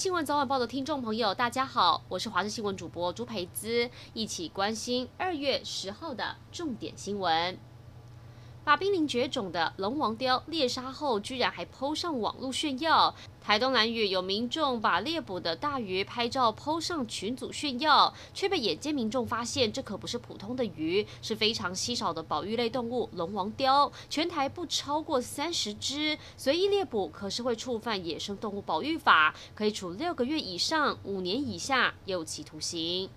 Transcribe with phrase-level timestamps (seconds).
[0.00, 7.58] 新闻早晚报的听众朋友，大家好，我是华视新闻主播朱培姿，一起关心二月十号的重点新闻。
[8.70, 13.12] 把濒临绝种的龙王雕猎杀后，居然还抛上网络炫耀。
[13.42, 33.10] 台东兰屿有民众把猎捕的大鱼拍照抛上群组炫耀，却被眼尖民众发现，这可不是普通的鱼，是非常稀少的保育类动物龙王雕，全台不超过三十只，随意猎捕可是会触犯野生动物保育法，可以处六个月以上五年以下有期徒刑。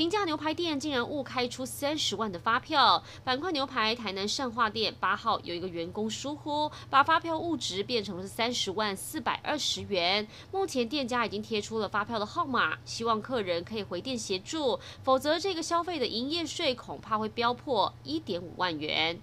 [0.00, 10.26] 平价牛排店竟然误开出三十万的发票，板块牛排台南善化店八号有一个员工疏忽，把发票误值变成了三十万四百二十元。
[10.50, 19.20] 目前店家已经贴出了发票的号码，希望客人可以回店协助，否则这个消费的营业税恐怕会飙破一点五万元。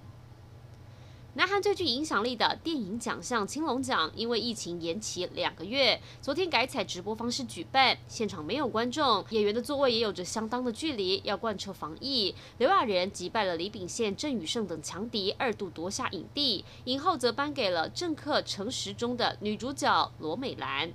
[1.38, 12.34] 南韩最具影响力的电影奖项青龙奖，因为疫情延期两个月，昨天改采直播方式举办，现场没有观众，演员的座位也有着相当的距离，要贯彻防疫。
[12.58, 20.91] 刘亚仁击败了李秉宪、郑宇盛等强敌，二度夺下影帝，影后则颁给了政客诚实中的女主角罗美兰。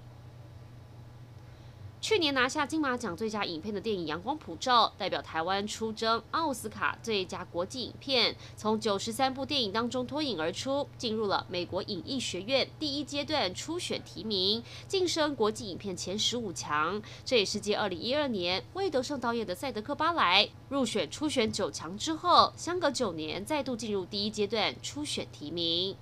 [2.03, 17.01] 去年拿下金马奖最佳影片的电影《阳光普照》，代表台湾出征奥斯卡最佳国际影片，从九十三部电影当中脱颖而出，进入了美国影艺学院第一阶段初选提名，晋升国际影片前十五强。
[17.25, 25.97] 这也是继二零一二年魏德圣导演的《赛德克巴莱》入选初选九强之后，相隔九年再度进入第一阶段初选提名。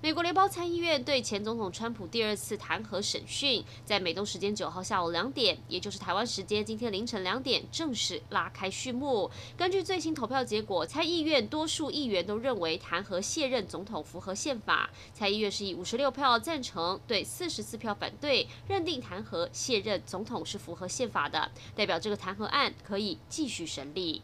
[0.00, 9.28] 美国联邦参议院对前总统川普第二次弹劾审讯，在美东时间九号下午两点，也就是台湾时间今天凌晨两点，正式拉开序幕。
[9.56, 14.88] 根据最新投票结果，参议院多数议员都认为弹劾卸任总统符合宪法。
[15.12, 24.22] 参议院是以五十六票赞成对四十四票反对，认定弹劾卸任总统是符合宪法的，代表这个弹劾案可以继续审理。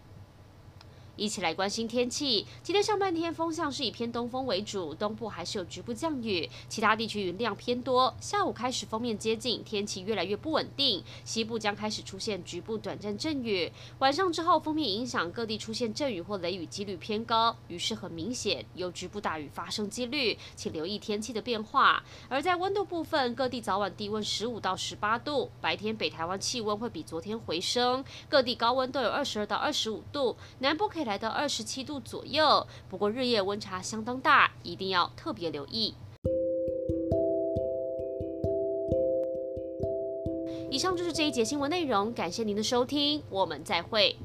[1.17, 2.47] 一起来关心天气。
[2.63, 8.15] 今天上半天风向是以偏东风为主，东部还是有局部降雨，其他地区云量偏多。
[8.21, 13.71] 下午开始锋面接近，天气越来越不稳定，西部将开始出现局部短暂阵雨。
[14.01, 22.03] 晚上之后，锋面影响各地出现阵雨或雷雨几率偏高，雨势很明显，有局部大雨发生几率，请留意天气的变化。
[22.29, 35.95] 而在温度部分，各地早晚低温十五到十八度，白天北台湾气温会比昨天回升，各地高温都有二十二到二十五度，南部可以来到二十七度左右，不过日夜温差相当大，一定要特别留意。
[40.71, 44.17] 以上就是这一节新闻内容，感谢您的收听，我们再会。